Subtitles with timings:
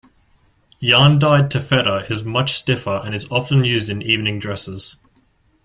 [0.79, 4.97] Yarn-dyed taffeta is much stiffer and is often used in evening dresses.